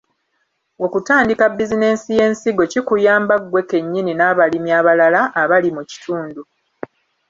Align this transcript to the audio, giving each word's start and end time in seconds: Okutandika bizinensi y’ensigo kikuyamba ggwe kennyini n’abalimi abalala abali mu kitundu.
Okutandika 0.85 1.43
bizinensi 1.49 2.09
y’ensigo 2.19 2.63
kikuyamba 2.71 3.35
ggwe 3.41 3.61
kennyini 3.69 4.11
n’abalimi 4.15 4.69
abalala 4.79 5.21
abali 5.41 5.69
mu 5.75 5.83
kitundu. 5.89 6.41